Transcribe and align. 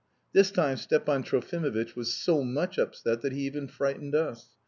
This 0.33 0.49
time 0.49 0.77
Stepan 0.77 1.21
Trofimovitch 1.21 1.95
was 1.95 2.11
so 2.11 2.43
much 2.43 2.79
upset 2.79 3.21
that 3.21 3.33
he 3.33 3.41
even 3.45 3.67
frightened 3.67 4.15
us. 4.15 4.49